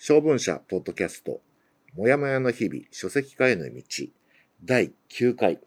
[0.00, 1.40] 小文社ポッドキャスト、
[1.96, 3.82] もやもやの日々、書籍化への道、
[4.64, 5.58] 第9回。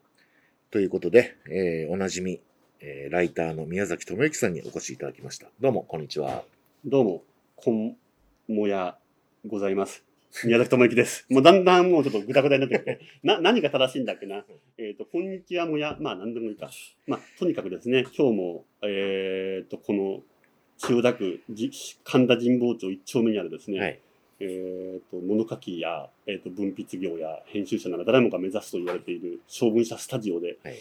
[0.70, 2.40] ということで、えー、おなじみ、
[2.80, 5.48] えー、ライターの宮崎智之さんにお越しいただきました。
[5.60, 6.44] どうも、こんにちは。
[6.82, 7.22] どうも、
[7.56, 7.94] こん
[8.48, 8.96] もや
[9.46, 10.02] ございます。
[10.44, 11.26] 宮崎智之です。
[11.30, 14.46] もうだんだんもうちょっとぐだぐだになってきて、な、何が正しいんだっけな。
[14.78, 16.70] えっ、と、こんにちはもや、まあ何でもいいか。
[17.06, 20.22] まあ、とにかくですね、今日も、えっ、と、この、
[20.78, 21.70] 千代田区じ
[22.02, 24.00] 神田神保町一丁目にあるですね、はい。
[24.44, 30.74] えっ、と、物書きや、えっ、と、文筆業や編集者なら誰もが目指すと言われている晶文社スタジオではい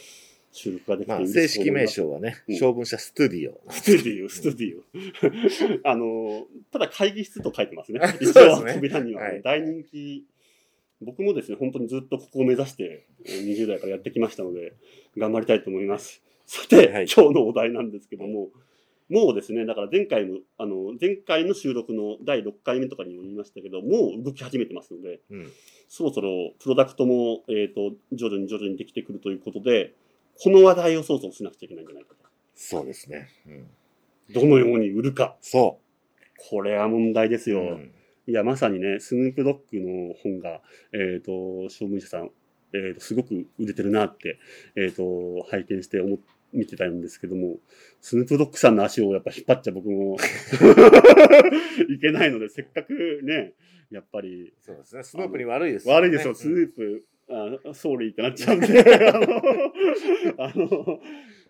[0.52, 3.72] 収録ができてまあ、いるんですけども正式名称はね、うん晶文社スタディオ。
[3.72, 5.80] スタディオ、スタディオ。
[5.90, 8.10] あの、ただ会議室と書いてますねあ。
[8.20, 10.26] 一応、扉には、はい大人気。
[11.02, 14.74] 僕もですね、本当にずっとここを目指して、えー20代からやってきましたので、
[15.18, 16.22] 頑張りたいと思います。
[16.46, 18.50] さて、はい今日のお題なんですけども、
[19.12, 25.52] もうですね、だから前回も、あの、前回の収録の第6回目とかにも言いましたけど、もう動き始めてますので、うん。
[25.90, 29.94] そろそろプロダクトも、えっ、と、徐々に徐々にできてくるということで、
[30.42, 32.26] この話題をそろそろしなくちゃいけないんじゃないかと。
[32.56, 33.28] そうですね。
[33.48, 33.68] うん。
[34.34, 35.36] どのように売るか。
[35.42, 35.80] そ
[36.50, 37.54] これは問題ですう。
[37.54, 37.60] よ。
[37.62, 37.92] うん
[38.28, 40.62] いや、まさにね、スヌープドッグの本が、
[40.94, 42.30] えっ、と、小文社さん、
[42.74, 44.38] えっ、と、すごく売れてるなって、
[44.78, 46.20] えっ、と、拝見して思っ
[46.54, 47.58] 見てたんですけども、
[48.00, 50.18] スヌープドッグさんの足をやっぱ引っ張っちゃ僕も
[51.90, 53.54] いけないので、せっかくね、
[53.90, 55.04] やっぱり、そうですね。
[55.04, 56.36] スヌープに悪いです悪いですよ、うん。
[56.36, 58.68] スヌープ、あソーリーってなっちゃうんで、
[59.12, 61.00] あの、あの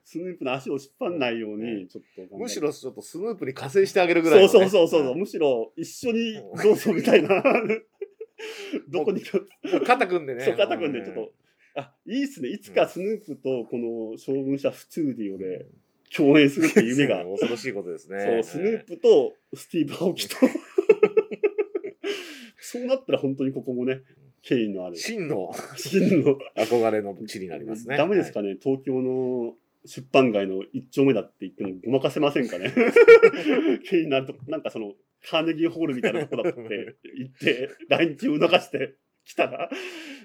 [0.04, 7.44] スヌープの足を引っ張んないように、ちょっとむしろちょっとスヌープに加勢してあげるぐらいのね、そうそうそうそう、むしろ一緒にどうぞみたいな。
[8.90, 9.84] どこにか、うん。
[9.84, 10.44] 肩組んでね。
[10.44, 11.32] そう肩組んでちょっと、
[11.76, 12.50] あ、いいっすね。
[12.50, 15.68] いつかスヌープとこの将軍社スツーディオで
[16.16, 17.24] 共演するって夢が。
[17.30, 18.20] 恐ろしいことですね。
[18.20, 20.36] そう、スヌープとスティーブ・アオキと。
[22.60, 24.02] そうなったら本当にここもね、
[24.42, 24.96] 権威のある。
[24.96, 26.38] 真の真の。
[26.56, 27.98] 憧れの地になりますね。
[27.98, 29.56] ダメですかね、東京の
[29.86, 32.74] 出版街の一丁目だって言ってもごまかせませんかね。
[34.48, 34.94] なんかその、
[35.24, 36.62] カーネギーホールみたいなとこだって
[37.18, 38.96] 言って、来日を促して
[39.26, 39.70] きたら、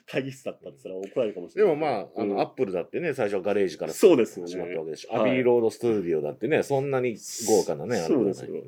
[0.07, 1.77] 会議室だったって言ったら怒られるかもしでれない。
[1.77, 2.41] もまあ、あの、うん。
[2.41, 4.53] アップルだってね、最初はガレージからそうですよね。
[4.53, 5.31] 始まったわけですし、はい。
[5.33, 8.57] アビーロードスタジオだってね、そんなに豪華なね、そうですよ。
[8.57, 8.62] ん。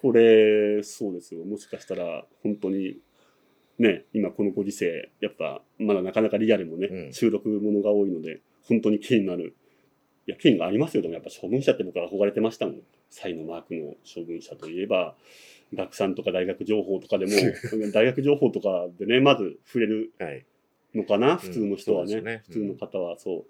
[0.00, 1.44] これ、そうですよ。
[1.44, 2.98] もしかしたら、本当に、
[3.78, 7.12] ね、今このご時世、やっぱ、まだなかなかリアルもね、うん。
[7.12, 9.54] 収録ものが多いので、本当に権威のある、
[10.26, 11.02] いや、権威がありますよ。
[11.02, 12.80] でもやっぱ将軍者って僕は憧れてましたもん。
[13.10, 15.16] サイのマークの将軍者といえば、
[15.74, 17.32] 学さんとか大学情報とかでも、
[17.92, 20.44] 大学情報とかでね、まず触れるはい。
[20.94, 22.12] のかな、普通の人はね。
[22.12, 23.44] そうですね普通の方はそう。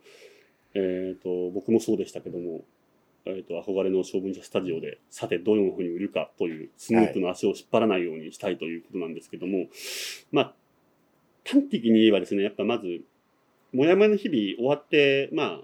[0.75, 2.65] えっ、と、僕もそうでしたけども、
[3.25, 9.69] えっ、と、憧れの将軍者スタジオで、さて、どのふうに売るかという、スヌープの足を引っ張らないようにしたいということなんですけども、
[10.33, 10.55] まあ、
[11.45, 13.03] 端的に言えばですね、やっぱまず、
[13.73, 15.61] もやもやの日々終わって、まあ、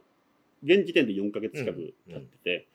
[0.62, 2.66] 現時点で4ヶ月近く経ってて、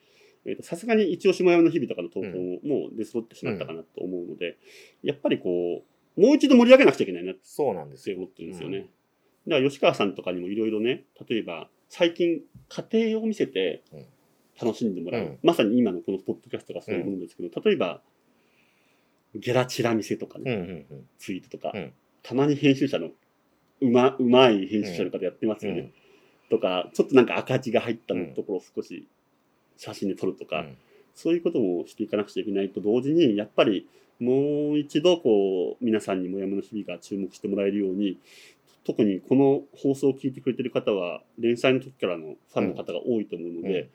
[0.62, 4.58] さすがに一押しもやもやの日々とかの投稿ももう出揃ってしまったかなと思うので、
[5.03, 5.84] やっぱりこ
[6.18, 8.16] う、もう一度盛り上げなくちゃいけないなっそうなんですよ。
[8.16, 8.90] て思ってるんですよね。
[9.47, 14.06] だから吉川さんとかにもいろいろね、例えば最近家庭を見せてうん。
[14.59, 15.40] 楽しんでもらう、うん。
[15.44, 18.02] まさに今のこのポッドキャストがそういうものですけど、例えば
[19.36, 21.07] ゲラチラ見せとかね、うんうんうん。
[21.19, 21.94] ツイートとか、うん。
[22.24, 23.09] たまに編集者の
[23.81, 26.57] うまうまい編集者の方やってますよね、うん。
[26.57, 29.07] とかちょっとなんか赤字が入ったのうんところを少し
[29.77, 30.77] 写真で撮るとか、うん。
[31.17, 33.88] そういうこともしていかなくちゃいけないと同時にやっぱり
[34.19, 38.19] もう一度こう皆さんにもやもの日々が注目してもらえるように
[38.85, 43.89] 特にこの放送を聞いてくれてる方は連載の時からのファンの方が多いと思うので、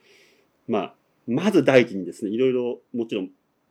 [0.67, 0.93] まあ
[1.25, 3.29] まず第一にですねいろいろもちろん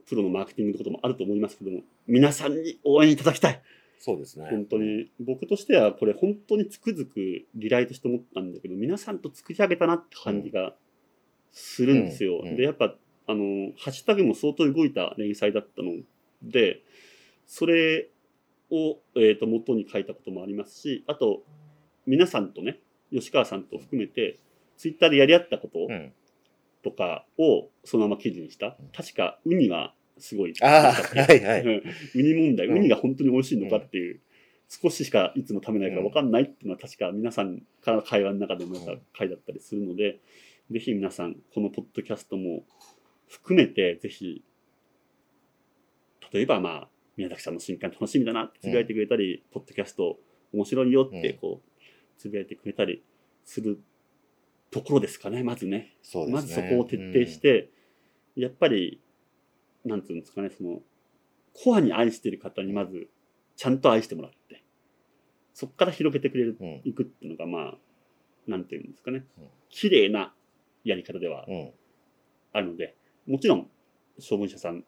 [0.09, 3.63] プロのマーケティングのこともあると思いますけども皆さんに応援いただきたい。
[3.99, 4.49] そうですね。
[4.51, 5.11] 本当に。
[5.21, 10.75] 僕としてはこれ本当につくづくリライとして思ったんだけど皆さんと作り上げたなって感じが
[11.53, 12.41] するんですよ。
[12.43, 12.57] うんうん。
[12.57, 12.95] でやっぱ
[13.27, 15.93] あのハッシュタグも相当動いた連載だったの
[16.43, 16.83] で
[17.47, 18.09] それ
[18.71, 21.43] を、えー、と元に書いたこともありますしあと
[22.07, 22.81] 皆さんとね
[23.13, 24.39] 吉川さんと含めて
[24.77, 26.13] ツイッターでやり合ったことうん。
[26.83, 28.77] とかをそのまま記事にした。
[28.93, 31.61] 確かウニがすごいああ、はいはい。
[31.63, 31.83] う ん
[32.15, 32.77] ウニ問題、うん。
[32.77, 34.21] ウニが本当に美味しいのかっていう、
[34.69, 40.21] 少ししかいつも食べないから分かんないっていうのは確か皆さんからの会話の中でもやった回だったりするので、
[40.71, 42.65] ぜひ皆さん、このポッドキャストも
[43.29, 44.43] 含めて、ぜひ、
[46.33, 50.19] 例えばまあ、宮崎さんの新刊楽しみだなってつぶやいてくれたり、ポッドキャスト
[50.53, 51.81] 面白いよってこう、
[52.19, 53.03] つぶやいてくれたり
[53.45, 53.81] する
[54.71, 55.97] ところですかね、まずね。
[56.03, 56.35] そうですね。
[56.35, 57.71] まずそこを徹底して、
[58.35, 59.01] やっぱり、
[59.85, 60.81] なんつうんですかね、その、
[61.53, 63.09] コアに愛してる方にまず、
[63.57, 64.63] ちゃんと愛してもらって、
[65.53, 66.81] そこから広げてくれる、うん。
[66.85, 67.79] いくっていうのが、まあ、
[68.47, 69.49] なんていうんですかねうん。
[69.69, 70.35] 綺麗な
[70.85, 71.71] やり方ではうん。
[72.53, 72.95] あるので、
[73.27, 73.71] もちろん、
[74.29, 74.85] 処分者さん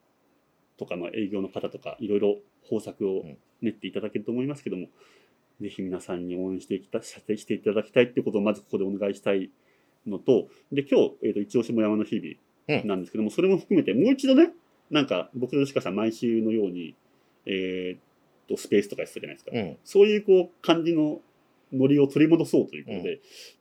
[0.77, 4.89] とかの営業の方とか、いろいろ方策をうん練っていただけると思いますけども、
[5.61, 9.51] ぜひ皆さんに応援していきたしてしていただきたいっていうことをまずここでお願いしたい
[10.07, 14.51] のと、で、今日、えっ、と、一押しも山の日々なんですけども、それも含めて、もう一度ね、
[14.91, 16.95] なんか、僕と吉川さん毎週のように、
[17.47, 18.01] えっ、
[18.49, 19.53] と、スペースとかやってたじゃないですか。
[19.55, 19.77] うん。
[19.85, 21.21] そういうこう感じの
[21.73, 23.21] ノリを取り戻そうということで、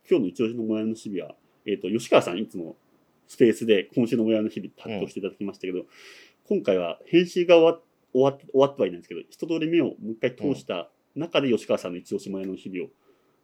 [0.09, 1.35] 今日の一押しのもやの日々は、
[1.65, 2.75] えっ、と、吉川さんいつも
[3.27, 5.85] スペースで今週のもやの日々担当していただきましたけど、
[6.47, 7.81] 今回は編集が終わ
[8.13, 12.89] 終わって終わってはいないんですけど、一通り目をもう一回通した中で吉川さんの一押しもやの日々を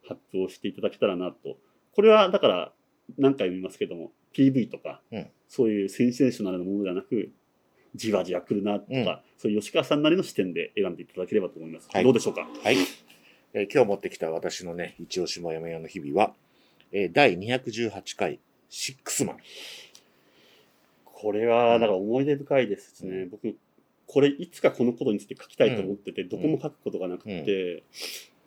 [0.08, 1.58] 発表していただけたらなと。
[1.94, 2.74] これはだから
[3.18, 7.32] 何回も言いますけども、PV とか、うんそういうセンセーショナルなものではなく、
[7.96, 11.90] じわじわ来るなとか、うんそういう吉川さんなりの視点で選んでいただければと思います。
[11.92, 12.48] はいどうでしょうか？
[12.64, 12.78] はい。
[13.54, 16.36] えー今日持ってきた私のね、一押しもやもやの日々は、
[16.92, 18.40] えー第218回、
[18.70, 19.38] シックスマン。
[21.06, 23.30] これは、だから思い出深いですしね、うん。
[23.30, 23.56] 僕、
[24.08, 27.84] これいつかこのことについて書きたいと思ってて、どこも書くことがなくて、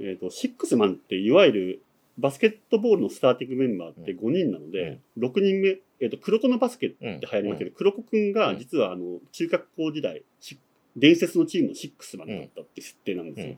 [0.00, 1.82] えっ、と、シックスマンっていわゆる
[2.18, 7.20] バスケットボールのスターティングメンバーって5人なので、6人目、えっ、と、黒子のバスケってうん。
[7.20, 10.58] 流行りますけど、黒子くんが実はあの、中学校時代、し
[10.96, 13.56] 伝説のチームのシックスマンだったって設定なんですよ。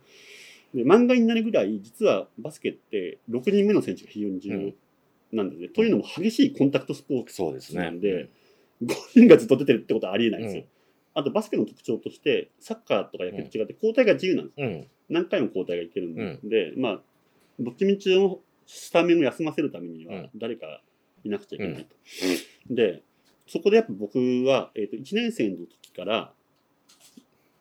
[0.74, 4.74] で漫画になるぐらい、実はバスケって6人目の選手が非常に重
[5.32, 5.68] 要なんですね。
[5.68, 7.82] というのも激しいコンタクトスポーツそうですね。
[7.82, 8.28] なんで、
[8.82, 10.62] 5人がずっと出てるってことはありえないんですよ。
[10.62, 10.68] うん
[11.14, 14.60] あとバスケの特徴として、サッカーとか野球と違って交代が自由なんです。
[14.60, 14.86] うん。
[15.08, 17.00] 何回も交代がいけるんで、まあ、
[17.60, 20.82] どっちみちのスタメンを休ませるためにはうん誰か
[21.22, 21.96] いなくちゃいけないと。
[22.68, 23.02] で、
[23.46, 26.32] そこでやっぱ僕は、えー、と1年生の時から、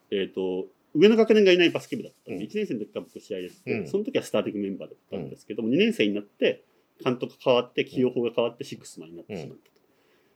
[0.09, 6.63] えっ、と、上の学年がいないバスケ部だったんで、うん1年生の時から僕試合ですうんその時はスターティングメンバーだったんですけども、2年生になって、
[7.03, 9.71] 監督変わって、起用法が変わって、シックスマンになってしまったと。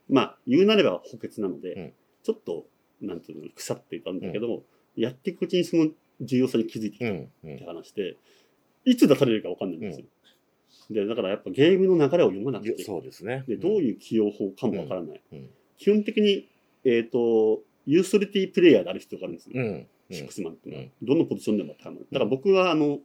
[0.08, 1.92] まあ、言うなれば補欠なので、うん
[2.24, 2.66] ちょっと、
[3.00, 4.62] なんていうの、腐っていたんだけど、
[4.96, 5.88] やっていくうちにその
[6.20, 7.14] 重要さに気づいてきたっ
[7.56, 7.64] て。
[7.64, 8.16] 話で、
[8.84, 10.06] いつ出されるか分かんないんですよ。
[10.90, 13.44] で、だからやっぱゲームの流れを読まなくてそうですね。
[13.46, 15.22] で、どういう起用法かも分からない。
[15.78, 16.48] 基本的に、
[16.84, 19.52] えっ、と、ユーストリティプレイヤーである必要があるんですよ。
[19.54, 19.86] うん。
[20.10, 22.06] シックスマンっていうのは、うんどのポジションでも当てはまる。
[22.10, 22.98] だから僕は、あの、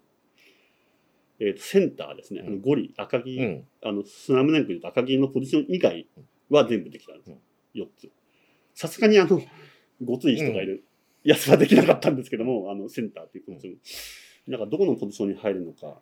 [1.40, 2.44] えっ、と、センターですね。
[2.46, 3.68] あのゴリ、赤木、うん。
[3.84, 6.08] あの、スナムネンクで言うと赤木のポジション以外
[6.50, 7.38] は全部できたんですよ。
[7.76, 8.10] 4つ。
[8.76, 9.42] さすがにあの、
[10.02, 10.84] ごつい人がいる
[11.24, 13.72] やつはできなかったんですけども、あの、センターっていうポジショ
[14.50, 14.52] ン。
[14.52, 16.00] だからどこのポジションに入るのか。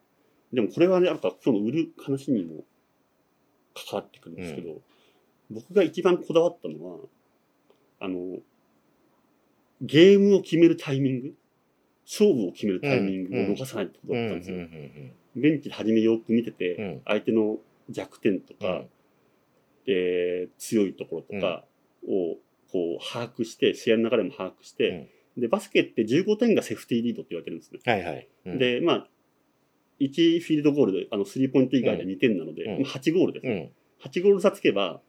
[0.53, 2.63] でもこれはね、やっぱ今日の売る話にも
[3.74, 4.81] 関わってくるんですけど、
[5.50, 7.00] 僕が一番こだわったのは、
[8.00, 8.39] あの、
[9.81, 11.33] ゲームを決めるタイミング、
[12.05, 14.13] 勝負を決めるタイミングを逃さないってこと。
[14.13, 14.57] だったんですよ。
[14.57, 15.11] うん。
[15.35, 17.57] ベンチで初めよく見てて、うん相手の
[17.89, 18.89] 弱点とか、うん
[19.87, 21.65] えー強いところとか
[22.07, 22.37] を
[22.71, 27.79] こう把握して、試合の流れも把握して、で、バスケって15点がセーフティーリードって言われてるんですね。
[27.85, 28.27] はいはい。
[28.45, 29.07] うん、で、まあ、
[29.99, 33.71] 1フィールドゴールで、あの、スリーポイント以外で2点なので、うんまあ8ゴールですね。
[34.03, 34.11] うん。
[34.11, 35.01] 8ゴール差つけば、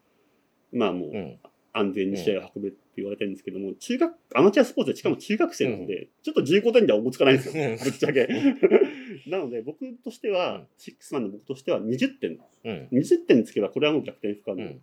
[0.71, 1.39] まあもううん。
[1.73, 7.63] 安全に試合を運べ言われてるんですけども、中学、アマチュアスポーツでしかも中学生なので、ちょっと15点ではおぼつかないんですよ。
[7.63, 8.27] うんぶっちゃけ。
[9.27, 12.39] なので、僕としては、うんシックスマンの僕としては20点。
[12.65, 12.87] うん。
[12.91, 14.81] 20点つけばこれはもう逆転不可能うん。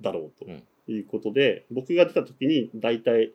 [0.00, 0.62] だろうとうん
[0.92, 3.32] いうことで、僕が出た時に大体、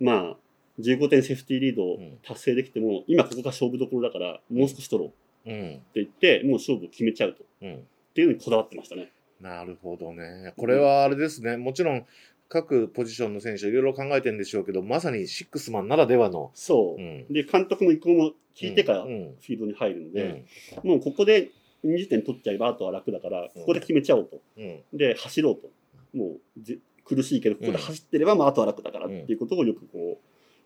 [0.00, 5.12] まあ、15点セーフティーリードを達成できても、今ここが勝負どころだから、もう少し取ろ
[5.46, 5.80] うってうん。
[5.94, 7.44] 言って、もう勝負を決めちゃうと。
[7.44, 7.86] っうん。
[8.14, 9.10] ていうのにこだわってましたね。
[9.40, 10.52] なるほどね。
[10.56, 11.56] これはあれですね。
[11.56, 12.06] もちろん、
[12.48, 16.50] 各ポジションの選手いろいろ考えてるんでしょうけど、まさにシックスマンならではの。
[16.54, 17.04] そうう。
[17.04, 17.26] ん。
[17.32, 19.14] で、監督の意向も聞いてからフうん。
[19.14, 20.44] ィールドに入るんうで、
[20.84, 20.88] ん。
[20.88, 21.50] もうここで
[21.84, 24.40] 20点取っちゃえばあとは楽だから、ここで決めちゃおうと。
[24.56, 24.80] うん。
[24.92, 25.70] で、走ろうと。
[26.16, 30.18] もうぜ苦しいけど、ここで走ってれば、まああとは楽だからっていうことをよくこ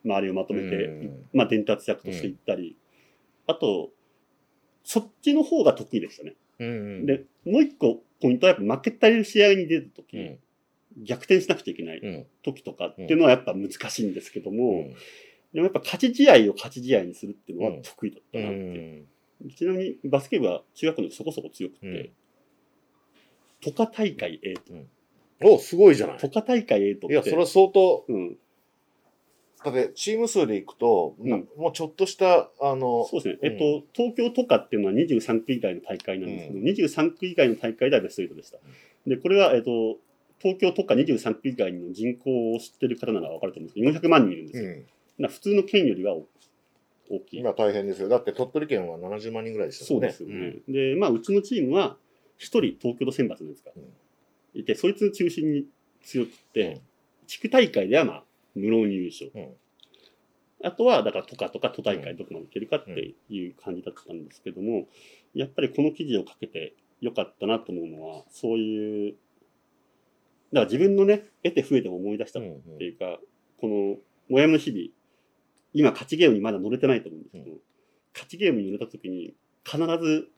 [0.05, 2.77] う、周りをまとめて、うんまあ伝達役としていったり、
[3.47, 3.91] あと、
[4.85, 6.35] そっちの方が得意でしたね。
[6.59, 7.07] うん。
[7.07, 10.39] で、もう一個ポイントはやっぱ負けたり試合に出るとき、うん。
[10.99, 12.27] 逆転しなくちゃいけないうん。
[12.43, 14.95] 時とかっていうのはやっぱ難しいんですけども、うん。
[15.53, 18.57] でもやっぱ勝ち試合を勝ち試合にするっていうのは得意だったうなって。
[18.57, 19.51] ん。
[19.57, 22.11] ちなみにバスケ部は中学の時そこそこ強くて、うん
[23.63, 24.73] 都下大会 A と。
[25.43, 26.19] お、すごいじゃない。
[26.19, 27.11] 都下大会 A と。
[27.11, 28.37] いや、それは相当、うん。
[29.63, 33.39] だってチーム数でいくと、うんなもうちょっとした、あの、そうですね。
[33.43, 38.59] うんえっと、東京都下っていうのは23区以外の大会なんですけど、うん23区以外の大会ではベスト8でした。
[39.07, 39.99] で、これは、えっと、
[40.41, 44.71] 東京都下23区以外の人口を知ってる方なら分かると思うんですけど、400万人いるんですよ。
[44.71, 44.87] うん。
[45.19, 47.41] な普通の県よりは大きい。
[47.41, 48.09] 今大変ですよ。
[48.09, 50.01] だって鳥取県は70万人ぐらいでしたそう。
[50.01, 50.57] ですよね。
[50.69, 51.97] で、まあ、うちのチームは、
[52.37, 53.83] 一人東京都選抜なんですか、うん
[54.53, 55.67] いて、そいつ中心に
[56.03, 56.81] 強くって、
[57.29, 58.25] 地区大会ではまあ、
[58.57, 59.31] 無論優勝。
[59.35, 59.55] うん
[60.63, 64.89] あとは、だから、都下とか都大会どこまでいけるかっていう感じだったんですけども、
[65.33, 69.15] やっぱりこの記事をかけてよかったなと思うのは、そういう、
[70.53, 73.19] だから自分のね、得て増えても思い出したっうんうんていうか、
[73.61, 73.97] この、
[74.29, 74.89] もやむの日々、
[75.73, 77.57] 今、勝ちゲームにまだ乗れてないと思うんですけど、
[78.13, 80.29] 勝ちゲームに乗れた時に、必ず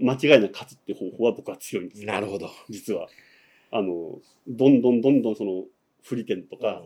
[0.00, 2.50] 間違いなく勝つっていう方法は僕は強いんですよなるほど。
[2.68, 3.08] 実は。
[3.70, 5.64] あの、どんどんどんどんその、
[6.02, 6.82] 不利点とか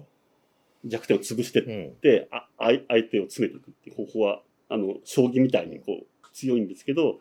[0.84, 1.94] 弱点を潰してっうん。
[1.96, 7.20] て、あ相相手を詰めていくっていう方法は、あの、将棋みたいにこう、強いんですけど、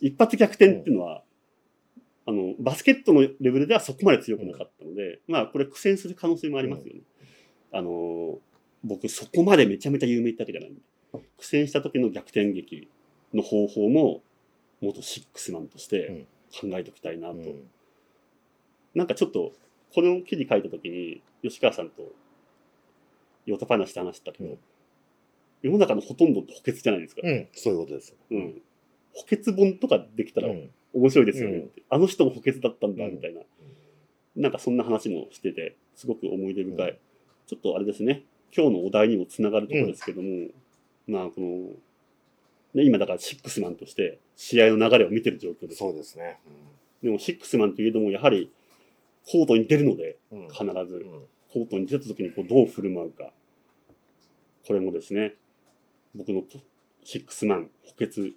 [0.00, 1.22] 一発逆転っていうのは、
[2.26, 7.00] あの、バスケットのレベルではそこまで強くなかったので、まあ、これ苦戦する可能性もありますよね。
[7.72, 8.38] あの、
[8.84, 10.80] 僕そこまでめちゃめちゃ有名ってわけじゃないんで、
[11.38, 12.88] 苦戦した時の逆転劇
[13.34, 14.22] の方法も、
[14.80, 17.34] 元シックスマンとして考えておきたいなと。
[17.34, 17.70] うん
[18.94, 19.52] なんかちょっと、
[19.94, 22.12] この記事書いた時に、吉川さんと、
[23.46, 24.58] ヨタ話して話したけど、うん
[25.62, 27.22] 世の中のほとんどって補欠じゃないですか。
[27.24, 28.16] うん、そういうことです。
[28.32, 28.60] うん。
[29.14, 33.40] 補欠本とかできたらうん面白いですよねって、あの人も補欠だったんだ、うんみたいな。
[34.36, 36.90] なんかそんな話もしてて、すごく思い出深い。
[36.90, 36.96] うん
[37.46, 38.22] ちょっとあれですね、
[38.56, 40.48] 今日のお題にもつながるところですけども、
[41.06, 41.70] まあこの、
[42.72, 45.76] ね、今だからシックスマンとして試合の流れを見てる状況です。
[45.76, 46.38] そうですね。
[47.02, 48.50] でもシックスマンといえども、やはり
[49.26, 53.32] コートに出るので、うん必ずうんコートに出た時にこうどう振る舞うか。
[54.66, 55.34] これもですね、
[56.14, 56.42] 僕の
[57.04, 58.34] シックスマン、補欠。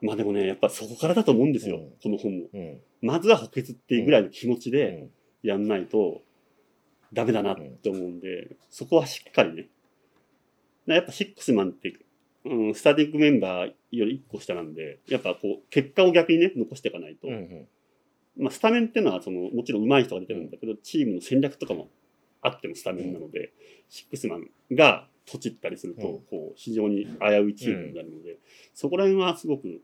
[0.00, 2.46] まあでもね、やっぱそこからだと思うんですよ、うんこの本も。
[2.52, 5.10] うんまずは補欠っていうぐらいの気持ちうでん
[5.46, 6.22] やんないと
[7.12, 9.68] ダメだなって思うんで、そこはしっかりね。
[10.86, 11.94] やっぱシックスマンって、
[12.44, 17.28] うん、スターティングメンバーより1個下なんで、やっぱこう、結果を逆にね、残していかないと。
[17.28, 17.68] うんうん
[18.36, 21.88] まあ、スタメンっていうのはそのもちろん上手い人が出てるんだけど、チームの戦略とかも
[22.42, 23.52] あってのスタメンなので、
[23.88, 28.38] シックスマンがとちったりすると、うんこう非常に危ういチームになるので、
[28.74, 29.80] そこら辺はすごく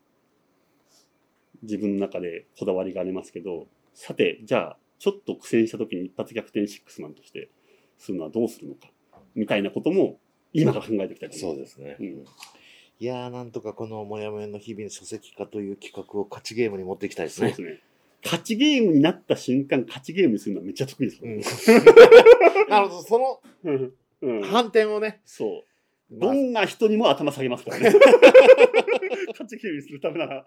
[1.62, 7.50] 自分の中でこだわりがありますけど、さて、じゃあ、ちょっと苦戦した時に一発逆転シックスマンとして
[7.98, 8.90] するのはどうするのか、
[9.34, 10.18] みたいなことも
[10.52, 11.74] 今から考えていきたいと思います。
[11.76, 12.06] そうですね。
[12.08, 12.24] うん
[13.02, 17.54] いやー、なんとかこのもやもやの日々の書籍化という企画を勝ちゲームに持っていきたいですね。
[17.54, 17.80] すね。
[18.22, 21.44] 勝ちゲームになった瞬間、勝ちゲームにするのはめっちゃ得意ですようんね。
[22.68, 23.40] なるほど、その
[24.22, 24.36] うん。
[24.42, 25.64] うん反転をね、そ
[26.10, 26.18] う。
[26.18, 26.32] まあ。
[26.32, 27.92] どんな人にも頭下げますからね。
[29.32, 30.46] 勝ちゲームにするためなら、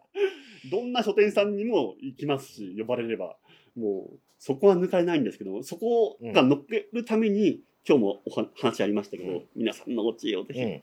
[0.69, 3.37] どんな書店さんにも行きますし、呼ばれれば、
[3.75, 9.43] もう、そこは抜かれないんですけど、そこが乗っけるために、今日もおは話ありましたけど、うん。
[9.55, 10.81] 皆さんのお知恵をぜひうん。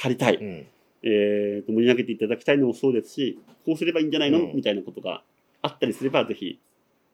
[0.00, 0.66] 借りたい、うん。
[1.02, 4.56] えーと、盛り上げていただきたいのもそうですし、こうすればいいんじゃないの、うん。
[4.56, 5.22] みたいなことが
[5.62, 6.58] あったりすれば、ぜひ、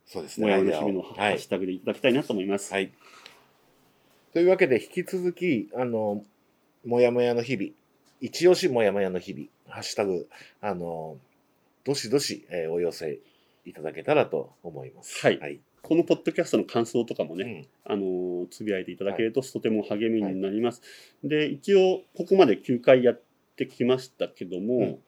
[0.07, 0.47] そうですね。
[0.47, 0.83] もやアイデアを。
[0.83, 2.73] の日々のハはいッシュタグでいただきたいなと思います。
[2.73, 2.93] はい。
[4.33, 6.23] というわけで、引き続き、あの、
[6.85, 7.71] もやもやの日々、
[8.21, 10.29] 一押しもやもやの日々、ハッシュタグ、
[10.61, 11.17] あの、
[11.85, 13.19] どしどし、えーお寄せ
[13.67, 15.25] いただけたらと思います。
[15.25, 15.61] はいはい。
[15.83, 20.83] このポッドキャストの感想とかもね、うんあのーつぶやいていただけるととても励みになります。
[21.25, 23.21] で、一応、ここまで9回やっ
[23.57, 25.01] てきましたけども、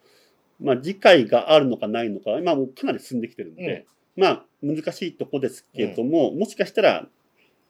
[0.59, 7.07] まあ、次回があるのかないのか、今もうかなり進んできてるんで、まあ、難しいとこですけども、もしかしたら、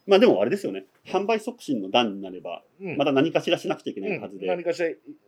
[0.05, 2.97] まあでもあれですよね、販売促進の段になれば、うん。
[2.97, 4.51] また何かしらしなくちゃいけないはずで、うん。
[4.51, 4.83] 何かし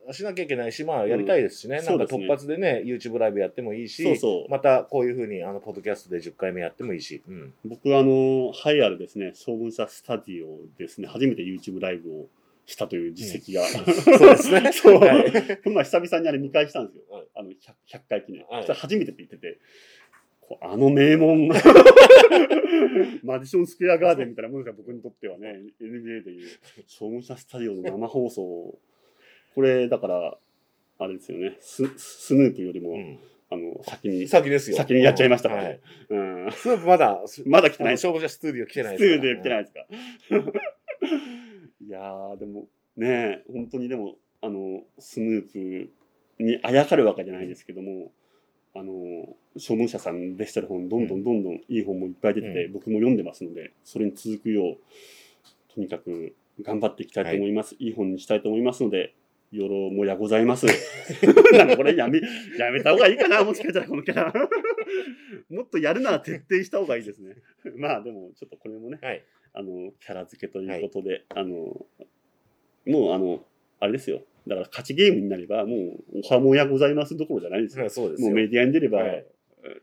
[0.05, 1.77] らしなきゃいけないし、まあ、やりたいですしね。
[1.77, 2.27] うんなんかそうですね。
[2.27, 4.51] 突発でね、YouTube ライブやってもいいし、そうそう。
[4.51, 7.24] またこういうふうに、あの、ポッドキャストで10回目やってもいいし。
[7.27, 7.53] うん。
[7.63, 12.25] 僕はあの、ハイアルですね、将軍者スタジオですね、初めて YouTube ライブを
[12.65, 14.72] したという実績が、そうですね。
[14.74, 15.00] そう。
[15.00, 15.32] はい。
[15.32, 17.03] 久々にあれ見返したんですよ。
[17.10, 17.25] はい。
[17.36, 17.55] あの 100,
[17.88, 18.46] 100回記念。
[18.50, 18.67] はい。
[18.67, 19.60] 初めてって言ってて、
[20.62, 21.48] あの名門、
[23.24, 26.50] マディションスクエアガーデンみたいなものが僕にとってはね、NBA でいう、
[26.88, 28.78] 将軍者スタジオの生放送、
[29.56, 30.38] これだから、
[30.98, 33.20] あれですよね、ススヌープよりも、うん
[33.52, 34.78] あの先に、先ですよ。
[34.78, 36.14] 先にやっちゃいましたからはねい。
[36.14, 39.32] うん、スープまだ、まだ来てない消防車スタジオ来てないスですから。
[39.32, 39.86] ーで来てないですか。
[41.86, 48.12] いやー、でもね、本当にでも、あの、スヌープにあやかるわけじゃないですけども、
[48.75, 48.94] あの、
[49.58, 57.75] 書文社さんでしたら本、どんどんどんどんいい本もいっぱい出てて、う僕も読んでますので、それに続くよう、とにかく頑張っていきたいと思います。
[57.79, 59.15] い、い本にしたいと思いますので、
[59.51, 60.65] よろもやございます。
[61.53, 62.20] なんかこれやめ、
[62.58, 64.34] やめた方がいいかな、もしかしたらこのキャラ。
[65.50, 67.36] もっとやるなら徹底した方がいいですね。
[67.77, 69.24] まあでも、ちょっとこれもね、はい。
[69.53, 71.86] あの、キャラ付けということで、あの、
[72.86, 73.46] もうあの、
[73.79, 74.22] あれですよ。
[74.48, 77.90] だから勝ちゲームになれば、もう、おはもやございますどころじゃないですよ。
[77.90, 78.28] そうですよ。
[78.28, 79.25] もうメディアに出れば、はい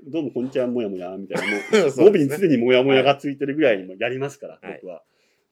[0.04, 5.02] どうもこんにちは、もやもや、みたいな、もう、 そう語尾に常にもやもやがついてるぐらいにもやりますから、はい僕は。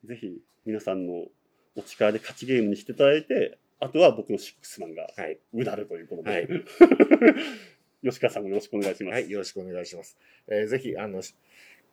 [0.04, 1.26] ぜひ、皆さんの
[1.74, 5.38] お力で勝ちゲームにしていただいて、あとは僕のシックスマンがはい。
[5.52, 6.48] うなるということで、はい
[8.02, 9.12] 吉川さんもよろしくお願いします。
[9.14, 9.30] はい。
[9.30, 10.16] よろしくお願いします。
[10.48, 11.34] えーぜひ、あの、し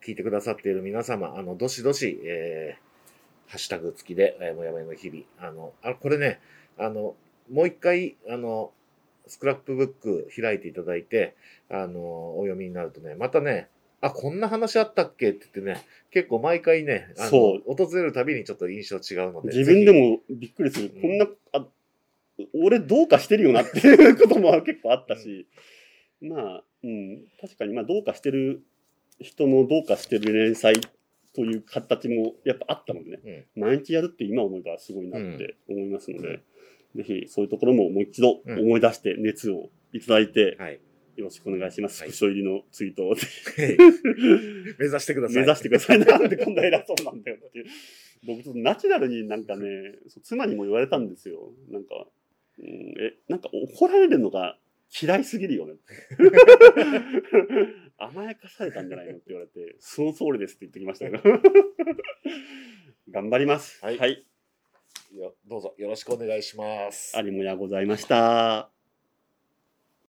[0.02, 2.88] 聞いてくださっている皆様、あの、どしどし、えー
[3.48, 5.24] ハッシュタグ付きで、えーもやもやの日々。
[5.38, 6.38] あの、あこれね、
[6.78, 7.16] あの、
[7.50, 8.72] もう一回、あの、
[9.26, 11.34] スクラップブック開いていただいて、
[11.70, 13.68] あの、お読みになるとね、またね、
[14.00, 17.74] あ、こんな話あったっけって言ってね、結構毎回ね、あのそう。
[17.74, 19.48] 訪れるたびにちょっと印象違うので。
[19.48, 20.92] 自分でも、もびっくりする。
[20.94, 21.02] うん。
[21.02, 21.66] こんな、あ、
[22.54, 25.46] 俺どうかしてるよなっていうことも結構あったし、
[26.20, 28.62] まあ、うん、確かに、まあ、どうかしてる
[29.20, 30.74] 人のどうかしてる連載
[31.34, 36.40] という形もやっぱあったのでね、毎日やるって今思えばすごいなって思いますので、
[36.98, 40.80] ぜひそういうところももう一度うん思い出して熱をいただいて、はい。
[41.16, 42.00] よろしくお願いします。
[42.02, 43.14] はいスクショ入りのツイートを
[44.78, 45.36] 目指してください。
[45.36, 45.98] 目指してください。
[45.98, 47.66] なんでこんな偉そうなんだよっていう。
[48.24, 49.66] 僕ちょっとナチュラルになんかね、
[50.22, 51.52] 妻にも言われたんですよ。
[51.70, 52.06] なんか、
[52.58, 52.66] うん、
[53.00, 54.58] え、なんか怒られるのが
[55.00, 55.74] 嫌いすぎるよね。
[57.98, 61.22] 甘やかされたんじゃないのって言われて、その通りですって言ってきましたけど。
[63.10, 63.84] 頑張ります。
[63.84, 64.24] はいはい。
[65.14, 67.16] よどうぞよろしくお願いします。
[67.16, 68.77] ありもやございました。